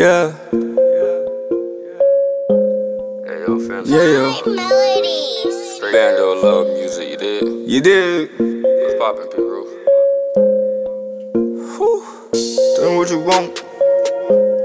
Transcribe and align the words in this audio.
Yeah, 0.00 0.32
Yeah. 0.52 0.62
Yeah. 1.04 1.98
Hey, 3.26 3.36
yo, 3.44 3.52
fam. 3.68 3.84
yeah, 3.84 4.06
yo. 4.16 4.24
Melodies. 4.46 5.56
Straight 5.76 5.92
bando 5.92 6.26
love 6.40 6.66
music, 6.78 7.06
you 7.10 7.16
did. 7.18 7.42
You 7.70 7.80
did. 7.82 8.30
What's 8.38 8.94
poppin', 8.98 9.28
P. 9.28 9.36
Roof? 9.42 9.68
Tell 12.76 12.90
me 12.90 12.96
what 12.96 13.10
you 13.10 13.18
want. 13.20 13.56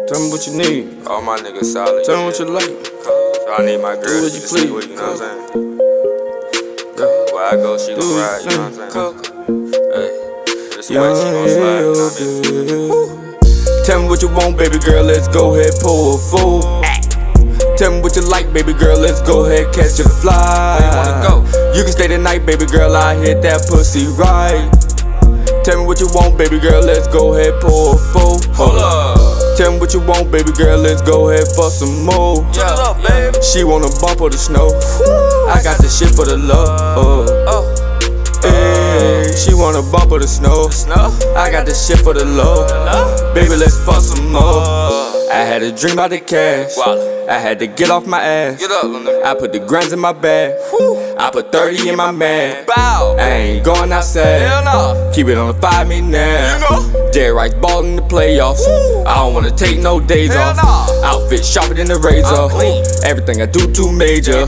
Tell 0.07 0.19
me 0.23 0.27
what 0.31 0.47
you 0.47 0.53
need. 0.55 1.05
All 1.07 1.21
my 1.21 1.37
niggas 1.37 1.65
solid. 1.65 2.05
Tell 2.05 2.15
me 2.15 2.21
you 2.21 2.27
what 2.27 2.39
you 2.39 2.45
did. 2.45 2.53
like. 2.53 2.85
So 2.95 3.53
I 3.59 3.65
need 3.65 3.81
my 3.81 3.95
girl 3.95 4.03
Do 4.05 4.07
to 4.07 4.21
what 4.23 4.31
she 4.31 4.35
you 4.35 4.39
can 4.39 4.47
see 4.47 4.55
please. 4.67 4.71
with, 4.71 4.87
you 4.89 4.95
know 4.95 5.11
what 5.11 5.21
I'm 5.21 5.51
saying? 5.51 5.77
Where 7.35 7.45
I 7.45 7.55
go, 7.57 7.77
she 7.77 7.93
Do 7.93 7.99
gon' 7.99 8.07
it. 8.07 8.21
ride, 8.23 8.39
you 8.39 8.47
know 8.51 8.57
what 8.57 8.67
I'm 8.67 8.73
saying? 8.73 8.91
Coke. 8.91 9.19
Hey, 9.91 10.09
this 10.77 10.87
Yeah, 10.89 11.01
way 11.01 11.11
she 11.19 11.27
gon' 11.35 11.49
slide, 11.49 11.79
you 11.83 11.91
know 11.91 12.07
what 12.07 12.15
I 12.15 12.23
mean? 12.23 13.14
Tell 13.85 14.01
me 14.01 14.09
what 14.09 14.23
you 14.23 14.29
want, 14.29 14.57
baby 14.57 14.79
girl. 14.79 15.03
Let's 15.03 15.27
go 15.27 15.53
ahead, 15.53 15.73
pull 15.79 16.15
a 16.15 16.17
fool. 16.17 16.61
Tell 17.77 17.91
me 17.91 18.01
what 18.01 18.15
you 18.15 18.23
like, 18.27 18.51
baby 18.51 18.73
girl. 18.73 18.97
Let's 18.97 19.21
go 19.21 19.45
ahead, 19.45 19.71
catch 19.75 19.99
a 19.99 20.09
fly. 20.09 20.79
Where 20.81 20.89
you 20.89 20.97
wanna 20.97 21.21
go? 21.21 21.73
You 21.77 21.83
can 21.83 21.91
stay 21.91 22.07
the 22.07 22.17
night, 22.17 22.47
baby 22.47 22.65
girl. 22.65 22.95
I 22.95 23.13
hit 23.13 23.43
that 23.43 23.67
pussy 23.69 24.07
right. 24.17 24.73
Tell 25.63 25.81
me 25.81 25.85
what 25.85 25.99
you 25.99 26.07
want, 26.17 26.35
baby 26.35 26.59
girl. 26.59 26.81
Let's 26.81 27.07
go 27.07 27.35
ahead, 27.35 27.61
pull 27.61 27.93
a 27.93 27.97
fool. 28.09 28.41
Hold 28.57 28.81
up. 28.81 29.55
Tell 29.55 29.71
me 29.73 29.79
what 29.79 29.93
you 29.93 30.01
want, 30.01 30.31
baby 30.31 30.51
girl. 30.53 30.79
Let's 30.79 31.03
go 31.03 31.29
ahead 31.29 31.45
for 31.55 31.69
some 31.69 32.05
more. 32.05 32.41
Yeah, 32.57 32.89
up, 32.89 32.97
baby. 33.05 33.37
She 33.45 33.63
wanna 33.63 33.93
bump 34.01 34.19
or 34.19 34.31
the 34.31 34.37
snow. 34.37 34.65
I 35.45 35.61
got 35.61 35.77
the 35.77 35.89
shit 35.93 36.09
for 36.09 36.25
the 36.25 36.37
love. 36.37 36.97
Oh, 36.97 37.84
She 39.35 39.53
wanna 39.53 39.81
bump 39.81 40.11
or 40.11 40.19
the 40.19 40.27
snow. 40.27 40.69
snow? 40.69 41.17
I 41.35 41.51
got 41.51 41.65
the 41.65 41.73
shit 41.73 41.99
for 41.99 42.13
the. 42.13 42.25
Love? 42.25 43.35
Baby, 43.35 43.55
let's 43.55 43.77
fuck 43.85 44.01
some 44.01 44.31
more. 44.31 44.41
Oh. 44.43 45.14
I 45.35 45.39
had 45.39 45.63
a 45.63 45.71
dream 45.75 45.95
about 45.95 46.11
the 46.11 46.21
cash. 46.21 46.77
I 47.27 47.37
had 47.37 47.59
to 47.59 47.67
get 47.67 47.89
off 47.89 48.07
my 48.07 48.21
ass. 48.21 48.63
I 48.63 49.35
put 49.37 49.51
the 49.51 49.59
grands 49.59 49.91
in 49.91 49.99
my 49.99 50.13
bag. 50.13 50.53
I 51.19 51.29
put 51.29 51.51
30 51.51 51.89
in 51.89 51.97
my 51.97 52.13
bag. 52.13 52.65
Bow. 52.65 53.17
I 53.19 53.29
ain't 53.31 53.65
going 53.65 53.91
outside. 53.91 54.39
Hell 54.39 54.63
no. 54.63 55.11
Keep 55.13 55.27
it 55.27 55.37
on 55.37 55.53
the 55.53 55.61
five 55.61 55.89
me 55.89 55.99
now. 55.99 56.55
You 56.55 56.61
know? 56.61 57.11
Ball 57.61 57.83
in 57.83 57.97
the 57.97 58.01
playoffs. 58.03 58.63
I 59.05 59.15
don't 59.15 59.33
wanna 59.33 59.51
take 59.51 59.81
no 59.81 59.99
days 59.99 60.33
Hell 60.33 60.55
off. 60.57 60.89
Outfit 61.03 61.43
sharper 61.43 61.73
than 61.73 61.87
the 61.87 61.99
razor. 61.99 62.47
Everything 63.05 63.41
I 63.41 63.45
do 63.45 63.69
too 63.73 63.91
major. 63.91 64.47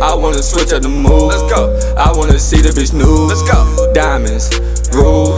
I 0.00 0.14
wanna 0.14 0.42
switch 0.42 0.72
up 0.72 0.82
the 0.82 0.88
mood. 0.88 1.34
Let's 1.34 1.42
go. 1.50 1.74
I 1.98 2.16
wanna 2.16 2.38
see 2.38 2.60
the 2.62 2.68
bitch 2.68 2.94
new. 2.94 3.26
Let's 3.26 3.42
go. 3.42 3.92
Diamonds, 3.92 4.54
rule. 4.94 5.34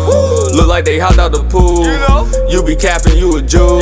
Look 0.53 0.69
like 0.69 0.85
they 0.85 0.99
hopped 0.99 1.19
out 1.19 1.33
the 1.33 1.43
pool. 1.45 1.87
You 1.87 1.97
know? 2.05 2.29
You 2.51 2.63
be 2.63 2.77
capping, 2.77 3.17
you 3.17 3.37
a 3.37 3.41
Jew. 3.43 3.81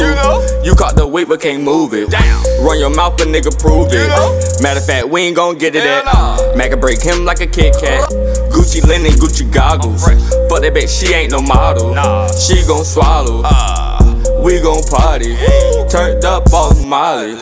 You 0.69 0.75
caught 0.75 0.97
the 0.97 1.07
weight 1.09 1.29
but 1.29 1.41
can't 1.41 1.63
move 1.63 1.95
it. 1.95 2.11
Damn. 2.11 2.45
Run 2.61 2.79
your 2.79 2.95
mouth, 2.95 3.17
but 3.17 3.29
nigga 3.29 3.49
prove 3.59 3.89
it. 3.89 4.05
know? 4.05 4.37
Matter 4.61 4.81
of 4.81 4.85
fact, 4.85 5.09
we 5.09 5.23
ain't 5.23 5.35
gon' 5.35 5.57
get 5.57 5.75
it 5.75 5.81
at. 5.83 6.05
nah. 6.05 6.37
Mac 6.57 6.69
can 6.69 6.79
break 6.79 7.01
him 7.01 7.25
like 7.25 7.41
a 7.41 7.47
Kit 7.47 7.73
Kat. 7.81 8.05
Gucci 8.53 8.85
linen, 8.87 9.13
Gucci 9.13 9.51
goggles. 9.51 10.05
But 10.05 10.61
that 10.61 10.75
bitch, 10.75 10.93
she 10.93 11.15
ain't 11.15 11.33
no 11.33 11.41
model. 11.41 11.95
Nah. 11.95 12.29
She 12.37 12.67
gon' 12.67 12.85
swallow. 12.85 13.41
Ah. 13.47 13.97
We 14.45 14.61
gon' 14.61 14.85
party. 14.93 15.41
Turned 15.89 16.27
up 16.27 16.53
off 16.53 16.77
Molly. 16.85 17.41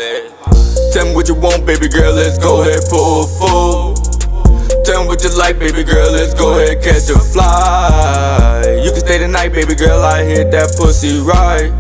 Tell 0.95 1.07
me 1.07 1.13
what 1.17 1.27
you 1.27 1.35
want, 1.35 1.67
baby 1.67 1.89
girl. 1.89 2.15
Let's 2.15 2.39
go 2.39 2.63
ahead, 2.63 2.79
pull 2.89 3.25
a 3.25 3.27
fool. 3.27 3.95
Tell 4.85 5.03
me 5.03 5.09
what 5.09 5.25
you 5.25 5.37
like, 5.37 5.59
baby 5.59 5.83
girl. 5.83 6.13
Let's 6.13 6.33
go 6.33 6.63
ahead, 6.63 6.81
catch 6.81 7.11
a 7.11 7.19
fly. 7.19 8.63
You 8.85 8.93
can 8.93 9.01
stay 9.01 9.19
the 9.19 9.27
night, 9.27 9.51
baby 9.51 9.75
girl. 9.75 9.99
I 10.05 10.23
hit 10.23 10.53
that 10.53 10.77
pussy 10.79 11.19
right. 11.19 11.75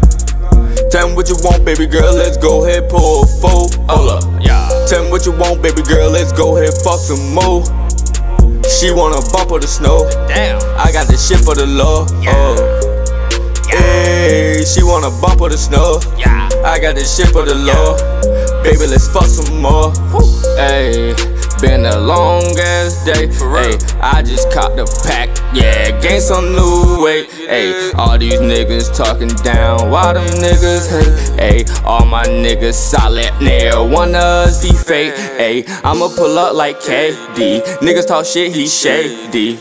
Tell 0.91 1.09
me 1.09 1.15
what 1.15 1.29
you 1.29 1.37
want, 1.43 1.65
baby 1.65 1.87
girl. 1.87 2.15
Let's 2.15 2.37
go 2.37 2.65
ahead, 2.65 2.89
pull 2.89 3.25
a 3.25 3.27
fool. 3.27 3.69
Hold 3.89 4.11
up. 4.11 4.23
Yeah. 4.41 4.69
Tell 4.89 5.05
me 5.05 5.11
what 5.11 5.27
you 5.27 5.33
want, 5.33 5.63
baby 5.63 5.83
girl. 5.83 6.11
Let's 6.11 6.33
go 6.33 6.57
ahead, 6.57 6.73
fuck 6.85 7.01
some 7.01 7.35
more. 7.35 7.65
She 8.65 8.93
wanna 8.93 9.21
bump 9.33 9.51
or 9.51 9.61
the 9.61 9.67
snow. 9.67 10.09
Damn. 10.29 10.61
I 10.79 10.93
got 10.93 11.09
the 11.09 11.17
shit 11.17 11.45
for 11.45 11.55
the 11.55 11.67
love. 11.67 12.11
Oh. 12.27 12.55
Hey, 13.69 14.65
she 14.65 14.83
wanna 14.83 15.11
bump 15.21 15.41
or 15.41 15.49
the 15.49 15.59
snow. 15.59 16.01
Yeah. 16.17 16.49
I 16.65 16.79
got 16.79 16.95
this 16.95 17.17
shit 17.17 17.29
for 17.29 17.45
the 17.45 17.55
law. 17.55 17.97
Baby, 18.63 18.87
let's 18.87 19.09
fuck 19.09 19.27
some 19.27 19.61
more. 19.63 19.93
Hey, 20.57 21.15
a 21.87 21.99
long 21.99 22.45
ass 22.59 23.05
day. 23.05 23.31
For 23.31 23.49
real. 23.49 23.65
Hey, 23.65 23.79
I 24.01 24.23
just 24.23 24.53
caught 24.53 24.77
the 24.77 24.87
pack. 25.05 25.29
Yeah, 25.55 25.99
gained 26.01 26.23
some 26.23 26.53
new 26.53 27.03
weight. 27.03 27.31
Hey, 27.31 27.93
all 27.95 28.19
these 28.19 28.41
niggas 28.41 28.95
talking 28.97 29.29
down. 29.43 29.91
Why 29.91 30.13
them 30.13 30.27
niggas 30.27 30.91
hate? 30.91 31.65
Hey, 31.67 31.83
all 31.85 32.05
my 32.05 32.25
niggas 32.25 32.75
solid. 32.75 33.33
Near 33.41 33.83
one 33.83 34.11
of 34.11 34.49
us 34.49 34.63
be 34.63 34.77
fake. 34.77 35.15
Hey, 35.15 35.65
I'ma 35.85 36.09
pull 36.17 36.39
up 36.39 36.55
like 36.55 36.81
KD. 36.81 37.63
Niggas 37.81 38.09
talk 38.09 38.27
shit, 38.27 38.53
he 38.53 38.67
shady. 38.67 39.59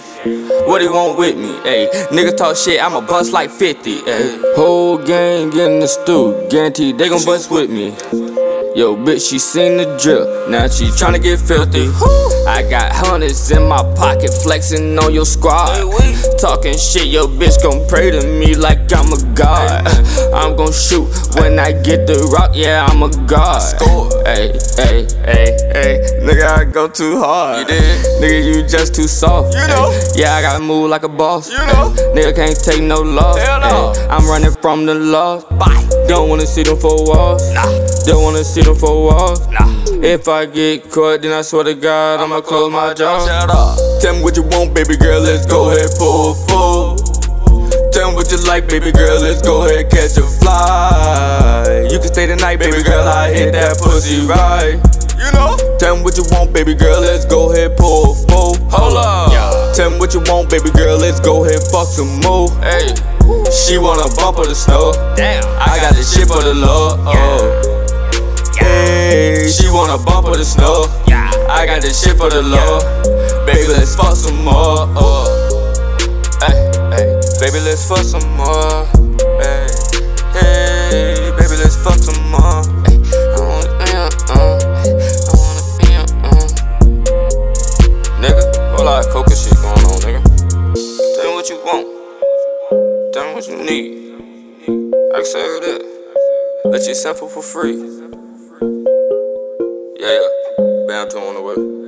What 0.66 0.82
he 0.82 0.88
want 0.88 1.20
with 1.20 1.38
me? 1.38 1.50
Ayy, 1.70 1.88
niggas 2.08 2.38
talk 2.38 2.56
shit, 2.58 2.82
I'ma 2.82 3.02
bust 3.02 3.32
like 3.32 3.52
50. 3.52 4.02
Ayy, 4.02 4.56
whole 4.56 4.98
gang 4.98 5.54
in 5.54 5.80
the 5.80 5.88
stew, 5.88 6.48
guaranteed 6.50 6.98
they 6.98 7.10
gon' 7.10 7.24
bust 7.24 7.52
with 7.52 7.70
me. 7.70 7.94
Yo, 8.76 8.94
bitch, 8.94 9.30
she 9.30 9.40
seen 9.40 9.78
the 9.78 9.86
drill. 9.98 10.50
now 10.50 10.68
she 10.68 10.84
tryna 11.00 11.24
get 11.24 11.40
filthy. 11.40 11.88
I 12.46 12.62
got 12.70 12.92
hundreds 12.92 13.50
in 13.50 13.70
my 13.70 13.82
pocket, 13.96 14.30
flexing 14.44 15.00
on 15.00 15.14
your 15.14 15.26
squad. 15.26 15.72
Talking 16.42 16.78
shit, 16.78 17.08
your 17.08 17.24
bitch 17.28 17.64
gon' 17.64 17.88
pray 17.88 18.12
to 18.12 18.20
me 18.28 18.54
like 18.54 18.92
I'm 18.92 19.14
a 19.14 19.34
god. 19.34 19.88
I'm 20.36 20.58
gon' 20.58 20.74
shoot 20.74 21.08
when 21.40 21.58
I 21.58 21.72
get 21.72 22.06
the 22.06 22.28
rock, 22.36 22.52
yeah, 22.54 22.86
I'm 22.90 23.02
a 23.02 23.10
god. 23.26 23.64
Hey, 24.28 24.52
hey, 24.76 25.08
hey, 25.24 25.56
hey, 25.72 26.20
nigga, 26.20 26.44
I 26.44 26.66
go 26.66 26.90
too 26.90 27.18
hard. 27.18 27.60
You 27.60 27.80
did? 27.80 28.06
Nigga, 28.22 28.46
you 28.46 28.68
just 28.68 28.94
too 28.94 29.08
soft. 29.08 29.56
You 29.56 29.66
know? 29.68 29.88
Ay, 29.94 30.12
Yeah, 30.16 30.36
I 30.36 30.42
gotta 30.42 30.62
move 30.62 30.90
like 30.90 31.04
a 31.04 31.10
boss. 31.10 31.50
You 31.50 31.60
know? 31.60 31.96
Ay, 31.96 32.12
Nigga 32.14 32.36
can't 32.36 32.60
take 32.62 32.84
no 32.84 33.00
loss. 33.02 33.38
Hell 33.38 33.62
no. 33.62 33.94
Ay, 33.96 34.08
I'm 34.18 34.28
running 34.28 34.52
from 34.62 34.86
the 34.86 34.96
law. 34.96 35.40
Bye. 35.58 35.85
Don't 36.08 36.30
wanna 36.30 36.46
see 36.46 36.64
them 36.64 36.78
four 36.78 37.04
walls. 37.06 37.42
Nah. 37.54 37.66
Don't 38.06 38.24
wanna 38.24 38.44
see 38.44 38.62
them 38.62 38.76
four 38.76 39.06
walls. 39.06 39.48
Nah. 39.48 39.66
If 40.04 40.28
I 40.28 40.46
get 40.46 40.92
caught, 40.92 41.24
then 41.24 41.32
I 41.32 41.42
swear 41.42 41.64
to 41.64 41.74
God, 41.74 42.20
I'ma 42.20 42.42
close 42.42 42.72
my 42.72 42.94
jaw. 42.94 43.26
Shut 43.26 43.50
up. 43.50 43.78
Tell 44.02 44.14
me 44.14 44.22
what 44.22 44.38
you 44.38 44.44
want, 44.44 44.76
baby 44.76 44.98
girl, 44.98 45.20
let's 45.20 45.48
go 45.48 45.72
ahead, 45.72 45.90
pull 45.98 46.32
a 46.32 46.36
fool. 46.46 46.96
Tell 47.92 48.12
me 48.12 48.16
what 48.18 48.30
you 48.30 48.38
like, 48.46 48.70
baby 48.70 48.92
girl, 48.92 49.20
let's 49.20 49.42
go 49.42 49.66
ahead, 49.66 49.90
catch 49.90 50.18
a 50.18 50.22
fly. 50.22 51.88
You 51.90 51.98
can 51.98 52.14
stay 52.14 52.28
the 52.28 52.36
night, 52.36 52.60
baby 52.60 52.84
girl, 52.84 53.08
I 53.08 53.34
hit 53.34 53.54
that 53.54 53.80
pussy 53.80 54.28
right. 54.28 54.78
You 55.18 55.32
know? 55.34 55.58
Tell 55.80 55.98
me 55.98 56.04
what 56.04 56.18
you 56.18 56.26
want, 56.30 56.54
baby 56.54 56.76
girl, 56.76 57.02
let's 57.02 57.26
go 57.26 57.52
ahead, 57.52 57.78
pull 57.78 58.12
a 58.12 58.16
fool. 58.28 58.56
Hold 58.70 58.98
up. 58.98 59.32
Yeah. 59.32 59.74
Tell 59.74 59.90
me 59.90 59.98
what 59.98 60.14
you 60.14 60.22
want, 60.28 60.52
baby 60.52 60.70
girl, 60.70 61.00
let's 61.00 61.20
go 61.20 61.46
ahead, 61.46 61.64
fuck 61.72 61.88
some 61.88 62.20
more. 62.22 62.52
Hey. 62.62 62.94
She 63.52 63.78
wanna 63.78 64.10
bump 64.16 64.38
or 64.40 64.48
the 64.48 64.56
snow. 64.56 64.92
Damn. 65.16 65.44
I 65.60 65.78
got 65.80 65.94
this 65.94 66.14
shit 66.14 66.28
for 66.28 66.42
the 66.42 66.54
love. 66.54 67.00
Oh. 67.06 67.62
Hey, 68.58 69.48
she 69.50 69.70
wanna 69.70 69.98
bump 70.04 70.28
or 70.28 70.36
the 70.38 70.46
snow. 70.46 70.86
Yeah. 71.08 71.30
I 71.50 71.66
got 71.66 71.82
this 71.82 72.04
shit 72.04 72.18
for 72.18 72.30
the 72.30 72.42
love. 72.42 72.82
Baby, 73.46 73.68
let's 73.68 73.96
fuck 73.96 74.16
some 74.16 74.44
more. 74.44 74.90
Oh. 74.98 75.30
Hey, 76.42 76.72
hey, 76.90 77.22
baby, 77.40 77.60
let's 77.62 77.88
fuck 77.88 78.04
some 78.04 78.26
more. 78.36 78.86
Hey, 79.40 79.70
hey, 80.34 81.32
baby, 81.38 81.56
let's 81.62 81.78
fuck 81.78 81.98
some 81.98 82.18
more. 82.32 82.66
Hey, 82.86 82.98
I 82.98 83.40
wanna 83.40 83.70
be 83.78 83.94
uh, 83.94 84.10
I 84.30 85.34
wanna 85.38 85.64
be 85.78 85.88
uh. 86.02 86.50
Nigga, 88.20 88.44
whole 88.76 88.86
lot 88.86 89.06
of 89.06 89.12
coca 89.14 89.36
shit 89.36 89.54
going 89.62 89.86
on, 89.86 90.02
nigga. 90.02 90.22
Tell 91.16 91.30
me 91.30 91.36
what 91.36 91.50
you 91.50 91.58
want. 91.64 91.95
What 93.36 93.50
you 93.50 93.58
need. 93.58 94.14
I 94.64 95.18
can 95.18 95.26
that. 95.60 95.82
Let 96.64 96.88
you 96.88 96.96
sample 96.96 97.28
for 97.28 97.42
free. 97.42 97.76
Yeah, 100.00 100.08
yeah. 100.08 100.28
Bam 100.88 101.10
to 101.10 101.18
on 101.20 101.36
the 101.36 101.42
way. 101.42 101.85